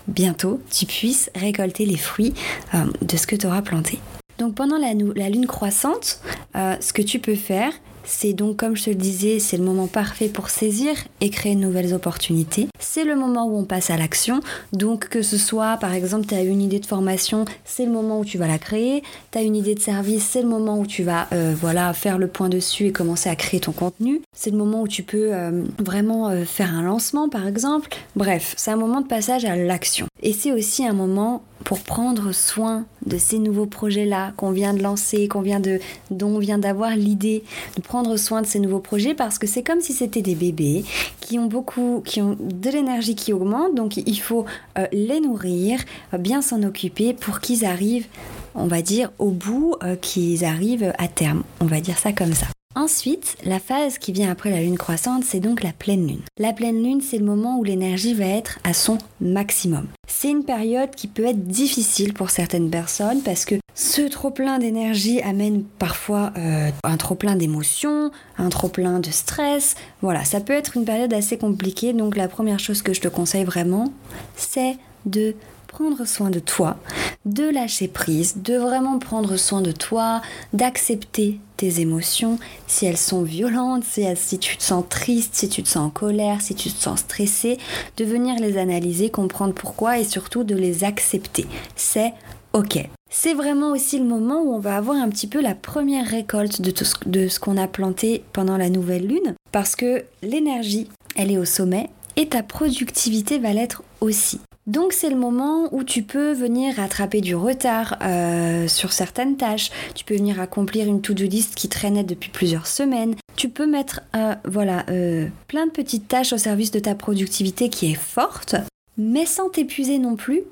bientôt 0.09 0.59
tu 0.69 0.85
puisses 0.85 1.31
récolter 1.33 1.85
les 1.85 1.97
fruits 1.97 2.33
de 2.73 3.17
ce 3.17 3.25
que 3.25 3.37
tu 3.37 3.47
auras 3.47 3.61
planté. 3.61 3.99
Donc 4.39 4.55
pendant 4.55 4.77
la, 4.77 4.93
lune 4.93 5.45
croissante, 5.45 6.21
euh, 6.55 6.75
ce 6.79 6.93
que 6.93 7.01
tu 7.01 7.19
peux 7.19 7.35
faire, 7.35 7.73
c'est 8.05 8.33
donc, 8.33 8.55
comme 8.55 8.75
je 8.75 8.85
te 8.85 8.89
le 8.89 8.95
disais, 8.95 9.37
c'est 9.37 9.57
le 9.57 9.63
moment 9.63 9.85
parfait 9.85 10.29
pour 10.29 10.49
saisir 10.49 10.95
et 11.21 11.29
créer 11.29 11.55
de 11.55 11.59
nouvelles 11.59 11.93
opportunités. 11.93 12.67
C'est 12.79 13.03
le 13.03 13.15
moment 13.15 13.45
où 13.45 13.59
on 13.59 13.65
passe 13.65 13.91
à 13.91 13.97
l'action. 13.97 14.39
Donc, 14.73 15.09
que 15.09 15.21
ce 15.21 15.37
soit, 15.37 15.77
par 15.77 15.93
exemple, 15.93 16.25
tu 16.25 16.33
as 16.33 16.41
une 16.41 16.61
idée 16.61 16.79
de 16.79 16.85
formation, 16.85 17.45
c'est 17.65 17.85
le 17.85 17.91
moment 17.91 18.21
où 18.21 18.25
tu 18.25 18.37
vas 18.37 18.47
la 18.47 18.57
créer. 18.57 19.03
Tu 19.31 19.37
as 19.37 19.41
une 19.41 19.55
idée 19.55 19.75
de 19.75 19.79
service, 19.79 20.25
c'est 20.25 20.41
le 20.41 20.47
moment 20.47 20.79
où 20.79 20.87
tu 20.87 21.03
vas 21.03 21.27
euh, 21.33 21.53
voilà, 21.59 21.93
faire 21.93 22.17
le 22.17 22.27
point 22.27 22.49
dessus 22.49 22.87
et 22.87 22.91
commencer 22.91 23.29
à 23.29 23.35
créer 23.35 23.59
ton 23.59 23.73
contenu. 23.73 24.21
C'est 24.33 24.49
le 24.49 24.57
moment 24.57 24.81
où 24.81 24.87
tu 24.87 25.03
peux 25.03 25.33
euh, 25.33 25.65
vraiment 25.77 26.31
faire 26.45 26.73
un 26.73 26.81
lancement, 26.81 27.29
par 27.29 27.45
exemple. 27.45 27.89
Bref, 28.15 28.55
c'est 28.57 28.71
un 28.71 28.77
moment 28.77 29.01
de 29.01 29.07
passage 29.07 29.45
à 29.45 29.55
l'action. 29.55 30.07
Et 30.23 30.33
c'est 30.33 30.53
aussi 30.53 30.87
un 30.87 30.93
moment 30.93 31.43
pour 31.63 31.79
prendre 31.81 32.31
soin 32.31 32.85
de 33.05 33.17
ces 33.17 33.39
nouveaux 33.39 33.65
projets-là 33.65 34.33
qu'on 34.37 34.51
vient 34.51 34.73
de 34.73 34.81
lancer, 34.81 35.27
qu'on 35.27 35.41
vient 35.41 35.59
de, 35.59 35.79
dont 36.11 36.35
on 36.35 36.39
vient 36.39 36.57
d'avoir 36.57 36.95
l'idée, 36.95 37.43
de 37.75 37.81
prendre 37.81 38.17
soin 38.17 38.41
de 38.41 38.47
ces 38.47 38.59
nouveaux 38.59 38.79
projets 38.79 39.13
parce 39.13 39.37
que 39.39 39.47
c'est 39.47 39.63
comme 39.63 39.81
si 39.81 39.93
c'était 39.93 40.21
des 40.21 40.35
bébés 40.35 40.83
qui 41.19 41.39
ont 41.39 41.45
beaucoup, 41.45 42.01
qui 42.05 42.21
ont 42.21 42.37
de 42.39 42.69
l'énergie 42.69 43.15
qui 43.15 43.33
augmente, 43.33 43.75
donc 43.75 43.97
il 43.97 44.19
faut 44.19 44.45
euh, 44.77 44.87
les 44.91 45.19
nourrir, 45.19 45.79
euh, 46.13 46.17
bien 46.17 46.41
s'en 46.41 46.63
occuper 46.63 47.13
pour 47.13 47.39
qu'ils 47.39 47.65
arrivent, 47.65 48.07
on 48.55 48.67
va 48.67 48.81
dire, 48.81 49.11
au 49.19 49.31
bout, 49.31 49.75
euh, 49.83 49.95
qu'ils 49.95 50.45
arrivent 50.45 50.93
à 50.97 51.07
terme. 51.07 51.43
On 51.59 51.65
va 51.65 51.81
dire 51.81 51.97
ça 51.97 52.13
comme 52.13 52.33
ça. 52.33 52.47
Ensuite, 52.79 53.35
la 53.43 53.59
phase 53.59 53.97
qui 53.97 54.13
vient 54.13 54.31
après 54.31 54.51
la 54.51 54.61
lune 54.61 54.77
croissante, 54.77 55.25
c'est 55.25 55.41
donc 55.41 55.63
la 55.63 55.73
pleine 55.73 56.07
lune. 56.07 56.21
La 56.37 56.53
pleine 56.53 56.81
lune, 56.81 57.01
c'est 57.01 57.17
le 57.17 57.25
moment 57.25 57.59
où 57.59 57.65
l'énergie 57.65 58.13
va 58.13 58.23
être 58.23 58.57
à 58.63 58.73
son 58.73 58.97
maximum. 59.19 59.85
C'est 60.07 60.29
une 60.29 60.45
période 60.45 60.91
qui 60.91 61.07
peut 61.07 61.25
être 61.25 61.45
difficile 61.45 62.13
pour 62.13 62.29
certaines 62.29 62.69
personnes 62.69 63.21
parce 63.21 63.43
que 63.43 63.55
ce 63.75 64.03
trop-plein 64.03 64.59
d'énergie 64.59 65.21
amène 65.23 65.65
parfois 65.77 66.31
euh, 66.37 66.69
un 66.85 66.95
trop-plein 66.95 67.35
d'émotions, 67.35 68.11
un 68.37 68.47
trop-plein 68.47 69.01
de 69.01 69.11
stress. 69.11 69.75
Voilà, 70.01 70.23
ça 70.23 70.39
peut 70.39 70.53
être 70.53 70.77
une 70.77 70.85
période 70.85 71.13
assez 71.13 71.37
compliquée. 71.37 71.91
Donc 71.91 72.15
la 72.15 72.29
première 72.29 72.59
chose 72.59 72.81
que 72.81 72.93
je 72.93 73.01
te 73.01 73.09
conseille 73.09 73.43
vraiment, 73.43 73.91
c'est 74.37 74.77
de 75.05 75.35
prendre 75.69 76.05
soin 76.05 76.31
de 76.31 76.39
toi, 76.39 76.77
de 77.25 77.43
lâcher 77.43 77.87
prise, 77.87 78.37
de 78.37 78.55
vraiment 78.55 78.97
prendre 78.97 79.37
soin 79.37 79.61
de 79.61 79.71
toi, 79.71 80.21
d'accepter 80.51 81.39
tes 81.57 81.79
émotions, 81.79 82.39
si 82.67 82.85
elles 82.85 82.97
sont 82.97 83.21
violentes, 83.21 83.83
si, 83.83 84.39
tu 84.39 84.57
te 84.57 84.63
sens 84.63 84.83
triste, 84.89 85.35
si 85.35 85.47
tu 85.47 85.61
te 85.61 85.69
sens 85.69 85.87
en 85.87 85.89
colère, 85.89 86.41
si 86.41 86.55
tu 86.55 86.69
te 86.71 86.81
sens 86.81 87.01
stressé, 87.01 87.59
de 87.97 88.05
venir 88.05 88.39
les 88.39 88.57
analyser, 88.57 89.09
comprendre 89.09 89.53
pourquoi 89.53 89.99
et 89.99 90.03
surtout 90.03 90.43
de 90.43 90.55
les 90.55 90.83
accepter. 90.83 91.45
C'est 91.75 92.13
ok. 92.53 92.89
C'est 93.11 93.33
vraiment 93.33 93.71
aussi 93.71 93.99
le 93.99 94.05
moment 94.05 94.41
où 94.41 94.53
on 94.53 94.59
va 94.59 94.75
avoir 94.75 94.97
un 94.97 95.09
petit 95.09 95.27
peu 95.27 95.41
la 95.41 95.55
première 95.55 96.07
récolte 96.07 96.61
de 96.61 97.27
ce 97.27 97.39
qu'on 97.39 97.57
a 97.57 97.67
planté 97.67 98.23
pendant 98.33 98.57
la 98.57 98.69
nouvelle 98.69 99.07
lune, 99.07 99.35
parce 99.51 99.75
que 99.75 100.03
l'énergie, 100.23 100.87
elle 101.15 101.31
est 101.31 101.37
au 101.37 101.45
sommet 101.45 101.89
et 102.15 102.27
ta 102.27 102.43
productivité 102.43 103.37
va 103.37 103.53
l'être 103.53 103.83
aussi. 104.01 104.41
Donc 104.69 104.93
c'est 104.93 105.09
le 105.09 105.15
moment 105.15 105.67
où 105.71 105.83
tu 105.83 106.03
peux 106.03 106.31
venir 106.31 106.75
rattraper 106.75 107.21
du 107.21 107.33
retard 107.33 107.97
euh, 108.03 108.67
sur 108.67 108.93
certaines 108.93 109.35
tâches. 109.35 109.71
Tu 109.95 110.05
peux 110.05 110.15
venir 110.15 110.39
accomplir 110.39 110.87
une 110.87 111.01
to-do 111.01 111.25
list 111.25 111.55
qui 111.55 111.69
traînait 111.69 112.03
depuis 112.03 112.29
plusieurs 112.29 112.67
semaines. 112.67 113.15
Tu 113.35 113.49
peux 113.49 113.65
mettre 113.65 114.01
euh, 114.15 114.35
voilà 114.45 114.85
euh, 114.91 115.27
plein 115.47 115.65
de 115.65 115.71
petites 115.71 116.07
tâches 116.07 116.33
au 116.33 116.37
service 116.37 116.69
de 116.69 116.77
ta 116.77 116.93
productivité 116.93 117.69
qui 117.69 117.91
est 117.91 117.99
forte, 117.99 118.57
mais 118.95 119.25
sans 119.25 119.49
t'épuiser 119.49 119.97
non 119.97 120.15
plus 120.15 120.43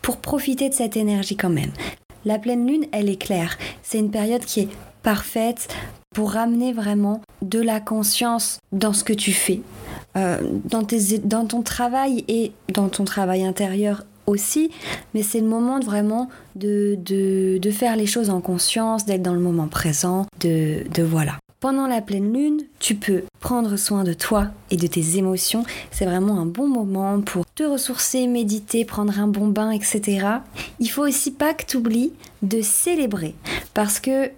pour 0.00 0.16
profiter 0.16 0.70
de 0.70 0.74
cette 0.74 0.96
énergie 0.96 1.36
quand 1.36 1.50
même. 1.50 1.72
La 2.24 2.38
pleine 2.38 2.66
lune, 2.66 2.86
elle 2.90 3.10
est 3.10 3.20
claire. 3.20 3.58
C'est 3.82 3.98
une 3.98 4.10
période 4.10 4.46
qui 4.46 4.60
est 4.60 4.68
parfaite 5.02 5.68
pour 6.14 6.32
ramener 6.32 6.72
vraiment 6.72 7.20
de 7.42 7.60
la 7.60 7.80
conscience 7.80 8.60
dans 8.72 8.94
ce 8.94 9.04
que 9.04 9.12
tu 9.12 9.32
fais, 9.32 9.60
euh, 10.16 10.38
dans, 10.64 10.84
tes, 10.84 11.18
dans 11.18 11.46
ton 11.46 11.62
travail 11.62 12.24
et 12.28 12.52
dans 12.72 12.88
ton 12.88 13.04
travail 13.04 13.44
intérieur 13.44 14.04
aussi, 14.26 14.70
mais 15.14 15.22
c'est 15.22 15.40
le 15.40 15.46
moment 15.46 15.80
vraiment 15.80 16.28
de, 16.54 16.96
de, 17.04 17.58
de, 17.58 17.70
faire 17.70 17.96
les 17.96 18.06
choses 18.06 18.30
en 18.30 18.40
conscience, 18.40 19.04
d'être 19.04 19.22
dans 19.22 19.34
le 19.34 19.40
moment 19.40 19.68
présent, 19.68 20.26
de, 20.40 20.84
de 20.92 21.02
voilà. 21.02 21.38
Pendant 21.60 21.86
la 21.86 22.00
pleine 22.00 22.32
lune, 22.32 22.62
tu 22.80 22.96
peux 22.96 23.22
prendre 23.38 23.76
soin 23.76 24.02
de 24.02 24.12
toi 24.12 24.48
et 24.72 24.76
de 24.76 24.86
tes 24.88 25.16
émotions. 25.16 25.64
C'est 25.92 26.06
vraiment 26.06 26.40
un 26.40 26.46
bon 26.46 26.66
moment 26.66 27.20
pour 27.20 27.46
te 27.46 27.62
ressourcer, 27.62 28.26
méditer, 28.26 28.84
prendre 28.84 29.16
un 29.20 29.28
bon 29.28 29.46
bain, 29.46 29.70
etc. 29.70 30.26
Il 30.80 30.90
faut 30.90 31.06
aussi 31.06 31.30
pas 31.30 31.54
que 31.54 31.64
tu 31.64 31.76
oublies 31.76 32.12
de 32.42 32.62
célébrer 32.62 33.36
parce 33.74 34.00
que 34.00 34.30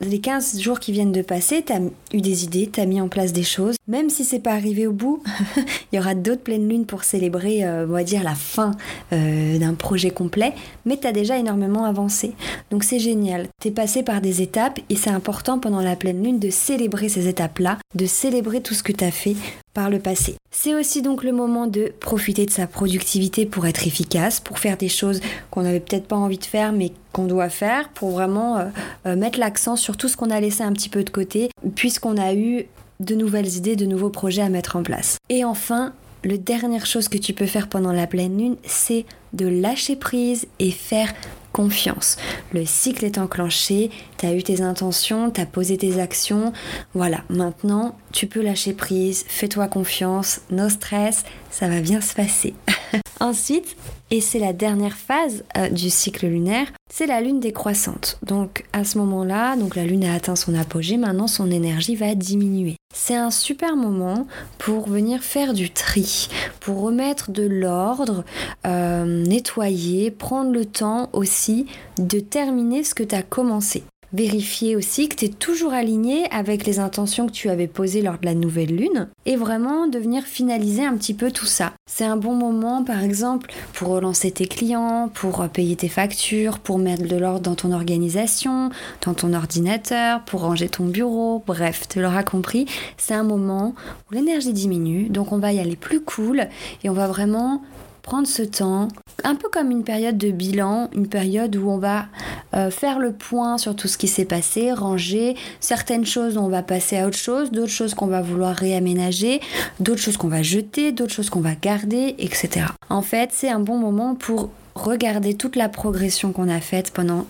les 0.00 0.20
15 0.20 0.60
jours 0.60 0.80
qui 0.80 0.92
viennent 0.92 1.12
de 1.12 1.22
passer, 1.22 1.62
tu 1.62 1.72
eu 2.16 2.20
des 2.20 2.44
idées, 2.44 2.70
tu 2.72 2.80
as 2.80 2.86
mis 2.86 3.00
en 3.00 3.08
place 3.08 3.32
des 3.32 3.42
choses. 3.42 3.76
Même 3.86 4.08
si 4.08 4.24
c'est 4.24 4.38
pas 4.38 4.52
arrivé 4.52 4.86
au 4.86 4.92
bout, 4.92 5.22
il 5.92 5.96
y 5.96 5.98
aura 5.98 6.14
d'autres 6.14 6.42
pleines 6.42 6.68
lunes 6.68 6.86
pour 6.86 7.04
célébrer, 7.04 7.64
euh, 7.64 7.86
on 7.86 7.92
va 7.92 8.04
dire, 8.04 8.22
la 8.22 8.34
fin 8.34 8.72
euh, 9.12 9.58
d'un 9.58 9.74
projet 9.74 10.10
complet, 10.10 10.54
mais 10.86 10.98
tu 10.98 11.10
déjà 11.12 11.36
énormément 11.38 11.84
avancé. 11.84 12.32
Donc 12.70 12.84
c'est 12.84 12.98
génial. 12.98 13.48
Tu 13.60 13.70
passé 13.72 14.02
par 14.02 14.20
des 14.20 14.42
étapes 14.42 14.78
et 14.88 14.96
c'est 14.96 15.10
important 15.10 15.58
pendant 15.58 15.80
la 15.80 15.96
pleine 15.96 16.22
lune 16.22 16.38
de 16.38 16.50
célébrer 16.50 17.08
ces 17.08 17.28
étapes-là, 17.28 17.78
de 17.94 18.06
célébrer 18.06 18.60
tout 18.60 18.74
ce 18.74 18.82
que 18.82 18.92
tu 18.92 19.04
as 19.04 19.10
fait 19.10 19.36
par 19.74 19.90
le 19.90 19.98
passé. 19.98 20.36
C'est 20.50 20.74
aussi 20.74 21.02
donc 21.02 21.22
le 21.22 21.32
moment 21.32 21.66
de 21.66 21.92
profiter 22.00 22.44
de 22.44 22.50
sa 22.50 22.66
productivité 22.66 23.46
pour 23.46 23.66
être 23.66 23.86
efficace, 23.86 24.40
pour 24.40 24.58
faire 24.58 24.76
des 24.76 24.88
choses 24.88 25.20
qu'on 25.50 25.62
n'avait 25.62 25.80
peut-être 25.80 26.06
pas 26.06 26.16
envie 26.16 26.38
de 26.38 26.44
faire 26.44 26.72
mais 26.72 26.92
qu'on 27.12 27.26
doit 27.26 27.48
faire, 27.48 27.88
pour 27.90 28.10
vraiment 28.10 28.58
euh, 28.58 28.64
euh, 29.06 29.16
mettre 29.16 29.38
l'accent 29.38 29.76
sur 29.76 29.96
tout 29.96 30.08
ce 30.08 30.16
qu'on 30.16 30.30
a 30.30 30.40
laissé 30.40 30.62
un 30.62 30.72
petit 30.72 30.88
peu 30.88 31.04
de 31.04 31.10
côté, 31.10 31.50
puisqu'on 31.74 32.16
a 32.16 32.34
eu 32.34 32.66
de 33.00 33.14
nouvelles 33.14 33.56
idées, 33.56 33.76
de 33.76 33.86
nouveaux 33.86 34.10
projets 34.10 34.42
à 34.42 34.48
mettre 34.48 34.76
en 34.76 34.82
place. 34.82 35.18
Et 35.28 35.44
enfin, 35.44 35.92
la 36.24 36.36
dernière 36.36 36.86
chose 36.86 37.08
que 37.08 37.18
tu 37.18 37.32
peux 37.32 37.46
faire 37.46 37.68
pendant 37.68 37.92
la 37.92 38.06
pleine 38.06 38.36
lune, 38.38 38.56
c'est 38.64 39.06
de 39.32 39.46
lâcher 39.46 39.96
prise 39.96 40.46
et 40.58 40.70
faire 40.70 41.12
confiance. 41.52 42.16
Le 42.52 42.64
cycle 42.64 43.04
est 43.04 43.18
enclenché, 43.18 43.90
tu 44.18 44.26
as 44.26 44.34
eu 44.34 44.42
tes 44.42 44.62
intentions, 44.62 45.30
tu 45.30 45.40
as 45.40 45.46
posé 45.46 45.76
tes 45.76 46.00
actions. 46.00 46.52
Voilà, 46.94 47.22
maintenant 47.28 47.96
tu 48.12 48.26
peux 48.26 48.42
lâcher 48.42 48.72
prise, 48.72 49.24
fais-toi 49.28 49.68
confiance, 49.68 50.40
no 50.50 50.68
stress, 50.68 51.24
ça 51.50 51.68
va 51.68 51.80
bien 51.80 52.00
se 52.00 52.14
passer. 52.14 52.54
Ensuite, 53.20 53.76
Et 54.12 54.20
c'est 54.20 54.40
la 54.40 54.52
dernière 54.52 54.96
phase 54.96 55.44
euh, 55.56 55.68
du 55.68 55.88
cycle 55.88 56.26
lunaire, 56.26 56.66
c'est 56.90 57.06
la 57.06 57.20
lune 57.20 57.38
décroissante. 57.38 58.18
Donc 58.24 58.64
à 58.72 58.82
ce 58.82 58.98
moment-là, 58.98 59.54
donc 59.54 59.76
la 59.76 59.84
lune 59.84 60.04
a 60.04 60.14
atteint 60.14 60.34
son 60.34 60.54
apogée, 60.56 60.96
maintenant 60.96 61.28
son 61.28 61.48
énergie 61.48 61.94
va 61.94 62.16
diminuer. 62.16 62.74
C'est 62.92 63.14
un 63.14 63.30
super 63.30 63.76
moment 63.76 64.26
pour 64.58 64.88
venir 64.88 65.22
faire 65.22 65.54
du 65.54 65.70
tri, 65.70 66.28
pour 66.58 66.80
remettre 66.80 67.30
de 67.30 67.44
l'ordre, 67.44 68.24
euh, 68.66 69.04
nettoyer, 69.04 70.10
prendre 70.10 70.50
le 70.50 70.64
temps 70.64 71.08
aussi 71.12 71.66
de 71.98 72.18
terminer 72.18 72.82
ce 72.82 72.96
que 72.96 73.04
tu 73.04 73.14
as 73.14 73.22
commencé. 73.22 73.84
Vérifier 74.12 74.74
aussi 74.74 75.08
que 75.08 75.14
tu 75.14 75.26
es 75.26 75.28
toujours 75.28 75.72
aligné 75.72 76.28
avec 76.32 76.66
les 76.66 76.80
intentions 76.80 77.28
que 77.28 77.32
tu 77.32 77.48
avais 77.48 77.68
posées 77.68 78.02
lors 78.02 78.18
de 78.18 78.26
la 78.26 78.34
nouvelle 78.34 78.74
lune 78.74 79.08
et 79.24 79.36
vraiment 79.36 79.86
de 79.86 80.00
venir 80.00 80.24
finaliser 80.24 80.84
un 80.84 80.96
petit 80.96 81.14
peu 81.14 81.30
tout 81.30 81.46
ça. 81.46 81.72
C'est 81.86 82.04
un 82.04 82.16
bon 82.16 82.34
moment 82.34 82.82
par 82.82 83.04
exemple 83.04 83.52
pour 83.72 83.88
relancer 83.88 84.32
tes 84.32 84.46
clients, 84.46 85.08
pour 85.14 85.48
payer 85.48 85.76
tes 85.76 85.88
factures, 85.88 86.58
pour 86.58 86.78
mettre 86.78 87.06
de 87.06 87.16
l'ordre 87.16 87.40
dans 87.40 87.54
ton 87.54 87.70
organisation, 87.70 88.70
dans 89.06 89.14
ton 89.14 89.32
ordinateur, 89.32 90.24
pour 90.24 90.40
ranger 90.40 90.68
ton 90.68 90.86
bureau, 90.86 91.44
bref, 91.46 91.86
tu 91.88 92.00
l'auras 92.00 92.24
compris, 92.24 92.66
c'est 92.96 93.14
un 93.14 93.22
moment 93.22 93.74
où 94.10 94.14
l'énergie 94.14 94.52
diminue, 94.52 95.08
donc 95.08 95.30
on 95.30 95.38
va 95.38 95.52
y 95.52 95.60
aller 95.60 95.76
plus 95.76 96.00
cool 96.00 96.48
et 96.82 96.90
on 96.90 96.94
va 96.94 97.06
vraiment 97.06 97.62
prendre 98.02 98.26
ce 98.26 98.42
temps, 98.42 98.88
un 99.24 99.34
peu 99.34 99.48
comme 99.48 99.70
une 99.70 99.84
période 99.84 100.18
de 100.18 100.30
bilan, 100.30 100.88
une 100.94 101.08
période 101.08 101.56
où 101.56 101.68
on 101.68 101.78
va 101.78 102.06
euh, 102.54 102.70
faire 102.70 102.98
le 102.98 103.12
point 103.12 103.58
sur 103.58 103.76
tout 103.76 103.88
ce 103.88 103.98
qui 103.98 104.08
s'est 104.08 104.24
passé, 104.24 104.72
ranger 104.72 105.36
certaines 105.60 106.06
choses, 106.06 106.36
on 106.36 106.48
va 106.48 106.62
passer 106.62 106.98
à 106.98 107.06
autre 107.06 107.16
chose, 107.16 107.50
d'autres 107.50 107.72
choses 107.72 107.94
qu'on 107.94 108.06
va 108.06 108.22
vouloir 108.22 108.54
réaménager, 108.54 109.40
d'autres 109.78 110.00
choses 110.00 110.16
qu'on 110.16 110.28
va 110.28 110.42
jeter, 110.42 110.92
d'autres 110.92 111.12
choses 111.12 111.30
qu'on 111.30 111.40
va 111.40 111.54
garder, 111.54 112.14
etc. 112.18 112.66
En 112.88 113.02
fait, 113.02 113.30
c'est 113.32 113.50
un 113.50 113.60
bon 113.60 113.78
moment 113.78 114.14
pour 114.14 114.50
regarder 114.74 115.34
toute 115.34 115.56
la 115.56 115.68
progression 115.68 116.32
qu'on 116.32 116.48
a 116.48 116.60
faite 116.60 116.92
pendant 116.92 117.26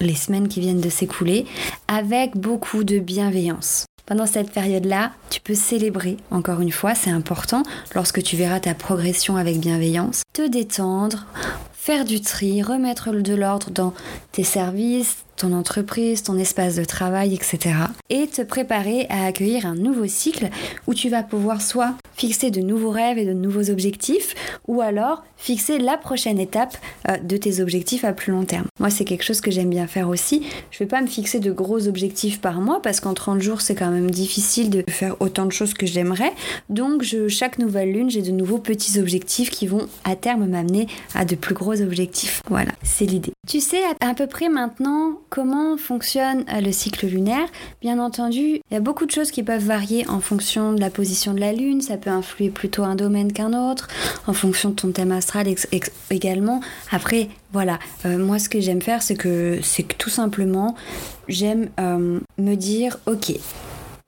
les 0.00 0.14
semaines 0.14 0.48
qui 0.48 0.60
viennent 0.60 0.80
de 0.80 0.88
s'écouler 0.88 1.46
avec 1.88 2.36
beaucoup 2.36 2.84
de 2.84 2.98
bienveillance. 2.98 3.86
Pendant 4.06 4.26
cette 4.26 4.50
période-là, 4.50 5.12
tu 5.30 5.40
peux 5.40 5.54
célébrer, 5.54 6.18
encore 6.30 6.60
une 6.60 6.72
fois, 6.72 6.94
c'est 6.94 7.10
important, 7.10 7.62
lorsque 7.94 8.22
tu 8.22 8.36
verras 8.36 8.60
ta 8.60 8.74
progression 8.74 9.38
avec 9.38 9.58
bienveillance, 9.60 10.24
te 10.34 10.46
détendre, 10.46 11.24
faire 11.72 12.04
du 12.04 12.20
tri, 12.20 12.62
remettre 12.62 13.10
de 13.12 13.34
l'ordre 13.34 13.70
dans 13.70 13.94
tes 14.30 14.44
services, 14.44 15.23
ton 15.36 15.52
entreprise, 15.52 16.22
ton 16.22 16.38
espace 16.38 16.76
de 16.76 16.84
travail, 16.84 17.34
etc. 17.34 17.76
Et 18.10 18.26
te 18.26 18.42
préparer 18.42 19.06
à 19.10 19.26
accueillir 19.26 19.66
un 19.66 19.74
nouveau 19.74 20.06
cycle 20.06 20.48
où 20.86 20.94
tu 20.94 21.08
vas 21.08 21.22
pouvoir 21.22 21.62
soit 21.62 21.94
fixer 22.16 22.50
de 22.50 22.60
nouveaux 22.60 22.90
rêves 22.90 23.18
et 23.18 23.26
de 23.26 23.32
nouveaux 23.32 23.70
objectifs, 23.70 24.34
ou 24.68 24.80
alors 24.80 25.24
fixer 25.36 25.78
la 25.78 25.96
prochaine 25.96 26.38
étape 26.38 26.76
euh, 27.08 27.18
de 27.18 27.36
tes 27.36 27.60
objectifs 27.60 28.04
à 28.04 28.12
plus 28.12 28.32
long 28.32 28.44
terme. 28.44 28.66
Moi, 28.78 28.90
c'est 28.90 29.04
quelque 29.04 29.24
chose 29.24 29.40
que 29.40 29.50
j'aime 29.50 29.70
bien 29.70 29.86
faire 29.86 30.08
aussi. 30.08 30.42
Je 30.70 30.76
ne 30.76 30.78
vais 30.80 30.86
pas 30.86 31.02
me 31.02 31.06
fixer 31.06 31.40
de 31.40 31.52
gros 31.52 31.86
objectifs 31.86 32.40
par 32.40 32.60
mois 32.60 32.80
parce 32.80 33.00
qu'en 33.00 33.14
30 33.14 33.40
jours, 33.42 33.60
c'est 33.60 33.74
quand 33.74 33.90
même 33.90 34.10
difficile 34.10 34.70
de 34.70 34.84
faire 34.88 35.16
autant 35.20 35.46
de 35.46 35.52
choses 35.52 35.74
que 35.74 35.86
j'aimerais. 35.86 36.32
Donc, 36.68 37.04
chaque 37.28 37.58
nouvelle 37.58 37.92
lune, 37.92 38.10
j'ai 38.10 38.22
de 38.22 38.30
nouveaux 38.30 38.58
petits 38.58 38.98
objectifs 38.98 39.50
qui 39.50 39.66
vont 39.66 39.86
à 40.04 40.16
terme 40.16 40.46
m'amener 40.46 40.86
à 41.14 41.24
de 41.24 41.34
plus 41.34 41.54
gros 41.54 41.80
objectifs. 41.82 42.40
Voilà, 42.48 42.72
c'est 42.82 43.06
l'idée. 43.06 43.33
Tu 43.46 43.60
sais 43.60 43.82
à 44.00 44.14
peu 44.14 44.26
près 44.26 44.48
maintenant 44.48 45.20
comment 45.28 45.76
fonctionne 45.76 46.44
euh, 46.50 46.60
le 46.60 46.72
cycle 46.72 47.06
lunaire? 47.06 47.46
Bien 47.82 47.98
entendu, 47.98 48.40
il 48.40 48.62
y 48.72 48.76
a 48.76 48.80
beaucoup 48.80 49.04
de 49.04 49.10
choses 49.10 49.30
qui 49.30 49.42
peuvent 49.42 49.64
varier 49.64 50.08
en 50.08 50.20
fonction 50.20 50.72
de 50.72 50.80
la 50.80 50.88
position 50.88 51.34
de 51.34 51.40
la 51.40 51.52
lune. 51.52 51.82
Ça 51.82 51.98
peut 51.98 52.10
influer 52.10 52.48
plutôt 52.48 52.84
un 52.84 52.94
domaine 52.94 53.32
qu'un 53.32 53.52
autre, 53.52 53.88
en 54.26 54.32
fonction 54.32 54.70
de 54.70 54.74
ton 54.74 54.92
thème 54.92 55.12
astral 55.12 55.46
également. 56.10 56.60
Après, 56.90 57.28
voilà, 57.52 57.78
euh, 58.06 58.16
moi 58.16 58.38
ce 58.38 58.48
que 58.48 58.60
j'aime 58.60 58.80
faire, 58.80 59.02
c'est 59.02 59.16
que, 59.16 59.60
que 59.60 59.94
tout 59.98 60.10
simplement, 60.10 60.74
j'aime 61.28 61.68
euh, 61.78 62.20
me 62.38 62.54
dire, 62.54 62.98
ok, 63.06 63.32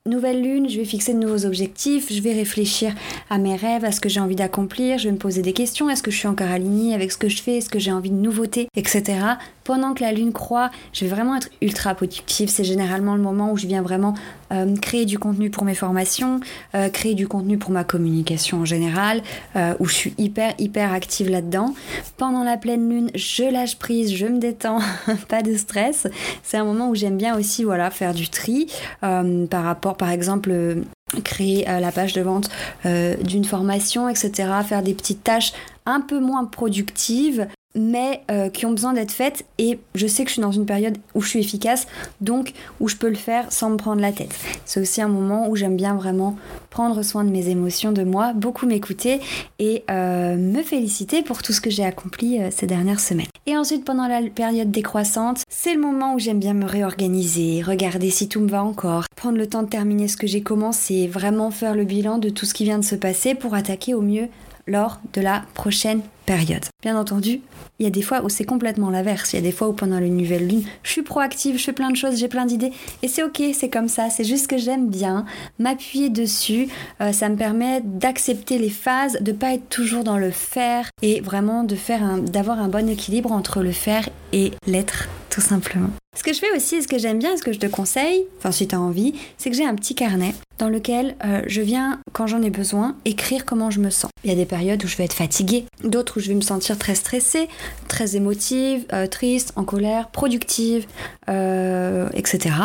nouvelle 0.07 0.41
lune, 0.41 0.69
je 0.69 0.77
vais 0.77 0.85
fixer 0.85 1.13
de 1.13 1.19
nouveaux 1.19 1.45
objectifs, 1.45 2.11
je 2.11 2.21
vais 2.21 2.33
réfléchir 2.33 2.93
à 3.29 3.37
mes 3.37 3.55
rêves, 3.55 3.85
à 3.85 3.91
ce 3.91 3.99
que 3.99 4.09
j'ai 4.09 4.19
envie 4.19 4.35
d'accomplir, 4.35 4.97
je 4.97 5.05
vais 5.05 5.13
me 5.13 5.17
poser 5.17 5.41
des 5.41 5.53
questions, 5.53 5.89
est-ce 5.89 6.03
que 6.03 6.11
je 6.11 6.17
suis 6.17 6.27
encore 6.27 6.49
alignée 6.49 6.93
avec 6.93 7.11
ce 7.11 7.17
que 7.17 7.29
je 7.29 7.41
fais, 7.41 7.57
est-ce 7.57 7.69
que 7.69 7.79
j'ai 7.79 7.91
envie 7.91 8.09
de 8.09 8.15
nouveautés, 8.15 8.67
etc. 8.75 9.19
Pendant 9.67 9.93
que 9.93 10.01
la 10.01 10.13
lune 10.13 10.31
croît, 10.31 10.71
je 10.93 11.03
vais 11.03 11.11
vraiment 11.11 11.35
être 11.35 11.49
ultra 11.61 11.93
productive. 11.93 12.47
C'est 12.47 12.63
généralement 12.63 13.15
le 13.15 13.21
moment 13.21 13.51
où 13.51 13.57
je 13.57 13.67
viens 13.67 13.81
vraiment 13.81 14.13
euh, 14.53 14.77
créer 14.77 15.03
du 15.03 15.19
contenu 15.19 15.49
pour 15.49 15.65
mes 15.65 15.75
formations, 15.75 16.39
euh, 16.73 16.87
créer 16.87 17.15
du 17.15 17.27
contenu 17.27 17.57
pour 17.57 17.71
ma 17.71 17.83
communication 17.83 18.61
en 18.61 18.65
général, 18.65 19.21
euh, 19.57 19.73
où 19.81 19.85
je 19.85 19.93
suis 19.93 20.13
hyper 20.17 20.53
hyper 20.57 20.93
active 20.93 21.29
là-dedans. 21.29 21.73
Pendant 22.15 22.45
la 22.45 22.55
pleine 22.55 22.89
lune, 22.89 23.11
je 23.13 23.43
lâche 23.43 23.77
prise, 23.77 24.15
je 24.15 24.25
me 24.25 24.39
détends, 24.39 24.79
pas 25.27 25.41
de 25.41 25.53
stress. 25.57 26.07
C'est 26.43 26.55
un 26.55 26.63
moment 26.63 26.87
où 26.87 26.95
j'aime 26.95 27.17
bien 27.17 27.37
aussi 27.37 27.65
voilà 27.65 27.91
faire 27.91 28.13
du 28.13 28.29
tri 28.29 28.71
par 29.01 29.63
rapport 29.63 29.97
par 29.97 30.11
exemple 30.11 30.77
créer 31.25 31.65
la 31.65 31.91
page 31.91 32.13
de 32.13 32.21
vente 32.21 32.49
d'une 32.85 33.43
formation, 33.43 34.07
etc. 34.07 34.31
Faire 34.65 34.81
des 34.81 34.93
petites 34.93 35.25
tâches 35.25 35.51
un 35.85 35.99
peu 35.99 36.19
moins 36.21 36.45
productives 36.45 37.47
mais 37.77 38.21
euh, 38.31 38.49
qui 38.49 38.65
ont 38.65 38.71
besoin 38.71 38.93
d'être 38.93 39.11
faites 39.11 39.45
et 39.57 39.79
je 39.95 40.07
sais 40.07 40.23
que 40.23 40.29
je 40.29 40.33
suis 40.33 40.41
dans 40.41 40.51
une 40.51 40.65
période 40.65 40.97
où 41.13 41.21
je 41.21 41.29
suis 41.29 41.39
efficace, 41.39 41.87
donc 42.19 42.53
où 42.79 42.87
je 42.87 42.95
peux 42.95 43.09
le 43.09 43.15
faire 43.15 43.51
sans 43.51 43.69
me 43.69 43.77
prendre 43.77 44.01
la 44.01 44.11
tête. 44.11 44.35
C'est 44.65 44.81
aussi 44.81 45.01
un 45.01 45.07
moment 45.07 45.47
où 45.47 45.55
j'aime 45.55 45.77
bien 45.77 45.95
vraiment 45.95 46.35
prendre 46.69 47.01
soin 47.03 47.23
de 47.23 47.29
mes 47.29 47.49
émotions, 47.49 47.91
de 47.91 48.03
moi, 48.03 48.33
beaucoup 48.33 48.65
m'écouter 48.65 49.19
et 49.59 49.83
euh, 49.89 50.35
me 50.35 50.61
féliciter 50.63 51.21
pour 51.21 51.41
tout 51.41 51.53
ce 51.53 51.61
que 51.61 51.69
j'ai 51.69 51.85
accompli 51.85 52.41
euh, 52.41 52.49
ces 52.51 52.67
dernières 52.67 52.99
semaines. 52.99 53.27
Et 53.45 53.55
ensuite, 53.55 53.85
pendant 53.85 54.07
la 54.07 54.21
période 54.23 54.71
décroissante, 54.71 55.43
c'est 55.49 55.73
le 55.73 55.79
moment 55.79 56.15
où 56.15 56.19
j'aime 56.19 56.39
bien 56.39 56.53
me 56.53 56.65
réorganiser, 56.65 57.61
regarder 57.61 58.09
si 58.09 58.27
tout 58.27 58.41
me 58.41 58.49
va 58.49 58.63
encore, 58.63 59.05
prendre 59.15 59.37
le 59.37 59.47
temps 59.47 59.63
de 59.63 59.69
terminer 59.69 60.07
ce 60.07 60.17
que 60.17 60.27
j'ai 60.27 60.41
commencé, 60.41 61.07
vraiment 61.07 61.51
faire 61.51 61.73
le 61.73 61.85
bilan 61.85 62.17
de 62.17 62.29
tout 62.29 62.45
ce 62.45 62.53
qui 62.53 62.65
vient 62.65 62.79
de 62.79 62.83
se 62.83 62.95
passer 62.95 63.35
pour 63.35 63.53
attaquer 63.53 63.93
au 63.93 64.01
mieux 64.01 64.27
lors 64.67 64.99
de 65.13 65.21
la 65.21 65.43
prochaine 65.53 66.01
période. 66.25 66.65
Bien 66.83 66.97
entendu, 66.99 67.41
il 67.79 67.83
y 67.83 67.87
a 67.87 67.89
des 67.89 68.01
fois 68.01 68.23
où 68.23 68.29
c'est 68.29 68.43
complètement 68.43 68.89
l'inverse. 68.89 69.33
Il 69.33 69.37
y 69.37 69.39
a 69.39 69.41
des 69.41 69.51
fois 69.51 69.69
où 69.69 69.73
pendant 69.73 69.99
la 69.99 70.07
nouvelle 70.07 70.47
lune, 70.47 70.63
je 70.83 70.91
suis 70.91 71.01
proactive, 71.01 71.57
je 71.57 71.63
fais 71.63 71.73
plein 71.73 71.89
de 71.89 71.95
choses, 71.95 72.17
j'ai 72.17 72.27
plein 72.27 72.45
d'idées. 72.45 72.71
Et 73.01 73.07
c'est 73.07 73.23
ok, 73.23 73.41
c'est 73.53 73.69
comme 73.69 73.87
ça. 73.87 74.09
C'est 74.09 74.25
juste 74.25 74.47
que 74.47 74.57
j'aime 74.57 74.89
bien 74.89 75.25
m'appuyer 75.57 76.09
dessus. 76.09 76.67
Euh, 77.01 77.11
ça 77.11 77.29
me 77.29 77.35
permet 77.35 77.81
d'accepter 77.83 78.57
les 78.57 78.69
phases, 78.69 79.17
de 79.21 79.31
pas 79.31 79.53
être 79.53 79.69
toujours 79.69 80.03
dans 80.03 80.17
le 80.17 80.31
faire 80.31 80.89
et 81.01 81.21
vraiment 81.21 81.63
de 81.63 81.75
faire 81.75 82.17
d'avoir 82.19 82.59
un 82.59 82.67
bon 82.67 82.89
équilibre 82.89 83.31
entre 83.31 83.61
le 83.61 83.71
faire 83.71 84.09
et 84.33 84.51
l'être, 84.65 85.07
tout 85.29 85.41
simplement. 85.41 85.89
Ce 86.17 86.23
que 86.23 86.33
je 86.33 86.39
fais 86.39 86.51
aussi, 86.55 86.81
ce 86.81 86.87
que 86.87 86.97
j'aime 86.97 87.19
bien, 87.19 87.37
ce 87.37 87.43
que 87.43 87.53
je 87.53 87.59
te 87.59 87.67
conseille, 87.67 88.25
enfin 88.39 88.51
si 88.51 88.67
tu 88.67 88.73
as 88.73 88.81
envie, 88.81 89.13
c'est 89.37 89.51
que 89.51 89.55
j'ai 89.55 89.65
un 89.65 89.75
petit 89.75 89.93
carnet 89.93 90.33
dans 90.57 90.69
lequel 90.69 91.15
euh, 91.23 91.43
je 91.45 91.61
viens, 91.61 91.99
quand 92.13 92.27
j'en 92.27 92.41
ai 92.41 92.49
besoin, 92.49 92.95
écrire 93.05 93.45
comment 93.45 93.69
je 93.69 93.79
me 93.79 93.89
sens. 93.89 94.09
Il 94.23 94.29
y 94.29 94.33
a 94.33 94.35
des 94.35 94.45
périodes 94.45 94.83
où 94.83 94.87
je 94.87 94.97
vais 94.97 95.03
être 95.03 95.13
fatiguée, 95.13 95.65
d'autres 95.83 96.17
où 96.17 96.19
je 96.19 96.29
vais 96.29 96.33
me 96.33 96.41
sentir 96.41 96.77
très 96.79 96.95
stressée, 96.95 97.47
très 97.87 98.15
émotive, 98.15 98.85
euh, 98.93 99.05
triste, 99.07 99.53
en 99.55 99.63
colère, 99.63 100.09
productive, 100.09 100.87
euh, 101.29 102.09
etc. 102.13 102.55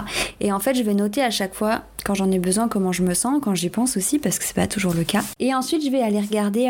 Et 0.41 0.53
en 0.53 0.59
fait, 0.59 0.75
je 0.75 0.83
vais 0.83 0.95
noter 0.95 1.23
à 1.23 1.31
chaque 1.31 1.55
fois 1.55 1.83
quand 2.05 2.15
j'en 2.15 2.31
ai 2.33 2.39
besoin, 2.39 2.67
comment 2.67 2.91
je 2.91 3.03
me 3.03 3.15
sens, 3.15 3.41
quand 3.43 3.55
j'y 3.55 3.69
pense 3.69 3.97
aussi, 3.97 4.19
parce 4.19 4.39
que 4.39 4.45
c'est 4.45 4.57
pas 4.57 4.67
toujours 4.67 4.95
le 4.95 5.05
cas. 5.05 5.23
Et 5.39 5.55
ensuite, 5.55 5.85
je 5.85 5.91
vais 5.91 6.03
aller 6.03 6.21
regarder 6.21 6.67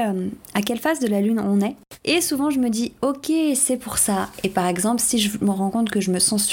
à 0.52 0.60
quelle 0.60 0.78
phase 0.78 0.98
de 0.98 1.06
la 1.06 1.22
lune 1.22 1.40
on 1.40 1.62
est. 1.62 1.74
Et 2.04 2.20
souvent, 2.20 2.50
je 2.50 2.58
me 2.58 2.68
dis, 2.68 2.92
ok, 3.00 3.32
c'est 3.54 3.78
pour 3.78 3.96
ça. 3.96 4.28
Et 4.42 4.50
par 4.50 4.66
exemple, 4.66 5.00
si 5.00 5.18
je 5.18 5.30
me 5.40 5.50
rends 5.50 5.70
compte 5.70 5.88
que 5.88 6.02
je 6.02 6.10
me 6.10 6.18
sens 6.18 6.46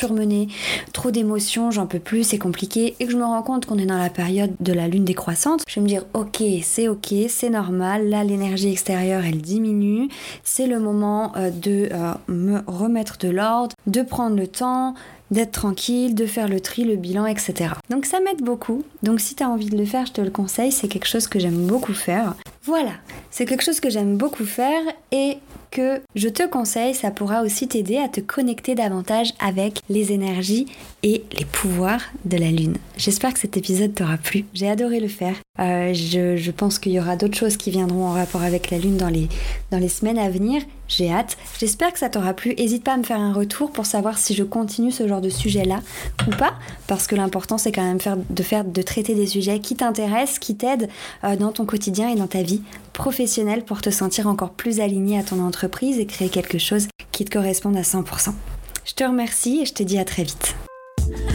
trop 0.94 1.12
d'émotions, 1.12 1.72
j'en 1.72 1.86
peux 1.86 2.00
plus, 2.00 2.24
c'est 2.24 2.38
compliqué, 2.38 2.96
et 3.00 3.06
que 3.06 3.12
je 3.12 3.18
me 3.18 3.24
rends 3.24 3.42
compte 3.42 3.66
qu'on 3.66 3.78
est 3.78 3.86
dans 3.86 3.98
la 3.98 4.10
période 4.10 4.52
de 4.60 4.74
la 4.74 4.88
lune 4.88 5.06
décroissante, 5.06 5.64
je 5.68 5.76
vais 5.76 5.82
me 5.82 5.88
dire, 5.88 6.06
ok, 6.14 6.44
c'est 6.64 6.88
ok, 6.88 7.14
c'est 7.28 7.50
normal, 7.50 8.10
là, 8.10 8.24
l'énergie 8.24 8.72
extérieure, 8.72 9.24
elle 9.26 9.42
diminue, 9.42 10.10
c'est 10.44 10.68
le 10.68 10.80
moment 10.80 11.32
euh, 11.36 11.50
de 11.50 11.90
euh, 11.92 12.14
me 12.28 12.60
remettre 12.68 13.18
de 13.20 13.30
l'ordre, 13.30 13.76
de 13.88 14.02
prendre 14.02 14.36
le 14.36 14.48
temps, 14.48 14.94
d'être 15.32 15.52
tranquille, 15.52 16.16
de 16.16 16.26
faire 16.26 16.48
le 16.48 16.60
tri, 16.60 16.84
le 16.84 16.96
bilan, 16.96 17.26
etc. 17.26 17.72
Donc 17.90 18.06
ça 18.06 18.20
m'aide 18.20 18.42
beaucoup. 18.42 18.84
Donc 19.04 19.20
si 19.20 19.36
tu 19.36 19.44
as 19.44 19.50
envie 19.50 19.70
de 19.70 19.78
le 19.78 19.86
faire, 19.86 20.06
je 20.06 20.14
te 20.14 20.22
le 20.22 20.32
conseille, 20.32 20.72
c'est 20.72 20.88
quelque 20.88 21.08
chose 21.08 21.28
que 21.28 21.40
j'aime 21.40 21.68
beaucoup 21.68 21.94
faire. 21.94 22.36
Voilà, 22.64 22.94
c'est 23.32 23.46
quelque 23.46 23.64
chose 23.64 23.80
que 23.80 23.90
j'aime 23.90 24.18
beaucoup 24.18 24.46
faire 24.46 24.82
et 25.12 25.38
que 25.72 26.02
je 26.16 26.30
te 26.30 26.48
conseille, 26.48 26.96
ça 26.96 27.12
pourra 27.12 27.44
aussi 27.44 27.68
t'aider 27.68 27.98
à 27.98 28.08
te 28.08 28.20
connecter 28.22 28.76
davantage 28.76 29.34
avec 29.40 29.82
les 29.90 30.12
énergies 30.12 30.66
et 31.04 31.24
les 31.38 31.46
pouvoirs 31.46 32.02
de 32.26 32.38
la 32.38 32.52
Lune. 32.52 32.78
J'espère 32.98 33.34
que 33.34 33.40
cet 33.40 33.56
épisode 33.56 33.94
t'aura 33.94 34.18
plu, 34.18 34.46
j'ai 34.54 34.70
adoré 34.70 35.00
le 35.00 35.08
faire. 35.08 35.36
Euh, 35.60 35.94
je, 35.94 36.38
je, 36.38 36.52
pense 36.52 36.80
qu'il 36.80 36.94
y 36.94 37.00
aura 37.00 37.16
d'autres 37.16 37.38
choses 37.38 37.58
qui 37.58 37.70
viendront 37.70 38.06
en 38.06 38.14
rapport 38.14 38.44
avec 38.44 38.72
la 38.72 38.78
Lune 38.78 38.98
dans 38.98 39.10
les, 39.10 39.28
dans 39.72 39.78
les 39.78 39.90
semaines 39.90 40.18
à 40.18 40.30
venir. 40.30 40.62
J'ai 40.88 41.12
hâte. 41.12 41.38
J'espère 41.60 41.92
que 41.92 42.00
ça 42.00 42.10
t'aura 42.10 42.34
plu. 42.34 42.56
N'hésite 42.56 42.84
pas 42.84 42.94
à 42.94 42.98
me 42.98 43.04
faire 43.04 43.20
un 43.20 43.34
retour 43.34 43.72
pour 43.72 43.86
savoir 43.86 44.18
si 44.18 44.34
je 44.34 44.44
continue 44.44 44.92
ce 44.92 45.08
genre 45.08 45.22
de 45.22 45.30
sujet-là 45.30 45.82
ou 46.28 46.32
pas. 46.32 46.54
Parce 46.88 47.08
que 47.08 47.16
l'important, 47.16 47.58
c'est 47.58 47.72
quand 47.72 47.84
même 47.84 48.00
faire, 48.00 48.18
de, 48.18 48.44
faire, 48.44 48.64
de 48.64 48.82
traiter 48.82 49.16
des 49.16 49.28
sujets 49.28 49.60
qui 49.60 49.76
t'intéressent, 49.76 50.40
qui 50.40 50.56
t'aident 50.56 50.90
euh, 51.24 51.36
dans 51.36 51.52
ton 51.52 51.66
quotidien 51.66 52.10
et 52.10 52.16
dans 52.16 52.28
ta 52.28 52.42
vie 52.42 52.62
professionnelle 52.94 53.64
pour 53.64 53.82
te 53.82 53.90
sentir 53.90 54.28
encore 54.28 54.52
plus 54.52 54.80
aligné 54.80 55.20
à 55.20 55.24
ton 55.24 55.42
entreprise 55.42 56.00
et 56.00 56.06
créer 56.06 56.30
quelque 56.30 56.58
chose 56.58 56.88
qui 57.12 57.26
te 57.26 57.32
corresponde 57.32 57.78
à 57.78 57.82
100%. 57.82 58.32
Je 58.86 58.94
te 58.94 59.04
remercie 59.04 59.60
et 59.62 59.66
je 59.66 59.74
te 59.74 59.84
dis 59.84 60.00
à 60.00 60.06
très 60.06 60.24
vite. 60.24 60.56